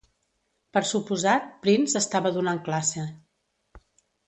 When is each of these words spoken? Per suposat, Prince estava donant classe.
Per 0.77 0.81
suposat, 0.91 1.51
Prince 1.67 1.99
estava 2.01 2.33
donant 2.41 2.65
classe. 2.71 3.07